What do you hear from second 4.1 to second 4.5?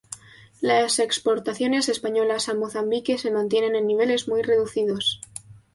muy